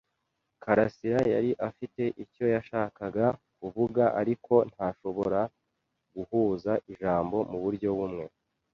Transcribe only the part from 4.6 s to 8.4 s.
ntashobora guhuza ijambo muburyo bumwe.